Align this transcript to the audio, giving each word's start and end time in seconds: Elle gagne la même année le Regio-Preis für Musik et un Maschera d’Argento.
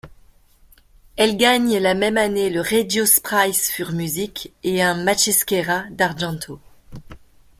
Elle 1.15 1.37
gagne 1.37 1.77
la 1.77 1.93
même 1.93 2.17
année 2.17 2.49
le 2.49 2.61
Regio-Preis 2.61 3.53
für 3.69 3.91
Musik 3.91 4.51
et 4.63 4.81
un 4.81 4.95
Maschera 4.95 5.83
d’Argento. 5.91 6.59